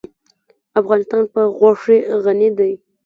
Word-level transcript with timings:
افغانستان 0.79 1.23
په 1.33 1.41
غوښې 1.57 1.97
غني 2.23 2.49
دی. 2.57 2.71